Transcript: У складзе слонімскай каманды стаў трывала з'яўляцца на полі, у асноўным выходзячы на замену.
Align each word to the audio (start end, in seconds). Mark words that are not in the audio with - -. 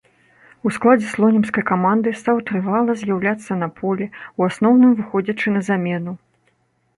У 0.67 0.69
складзе 0.75 1.09
слонімскай 1.09 1.63
каманды 1.71 2.13
стаў 2.21 2.41
трывала 2.47 2.95
з'яўляцца 3.03 3.59
на 3.61 3.69
полі, 3.83 4.09
у 4.41 4.47
асноўным 4.49 4.91
выходзячы 5.03 5.47
на 5.55 5.61
замену. 5.71 6.11